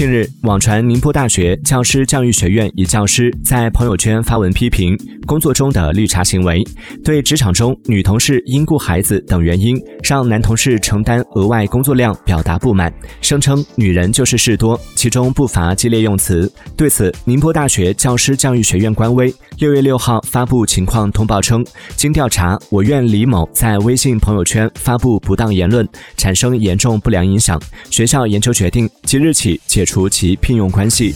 [0.00, 6.64] 近日，网传宁波大学教师教育学院一教师在朋友圈发文批评工作中的绿茶行为，
[7.04, 12.90] 对职场中女同事因顾孩子等原因让男同事承担额外工作量表达不满，
[13.20, 16.50] 声称女人就是事多，其中不乏激烈用词。
[16.74, 21.62] 对此，宁波大学教师教育学院官微六月六号发布情况通报称，
[21.94, 25.86] 经调查，我院李某在微信朋友圈发布不当言论，
[26.16, 27.60] 产生严重不良影响，
[27.90, 29.84] 学校研究决定即日起解。
[29.89, 31.12] 除除其聘用关系。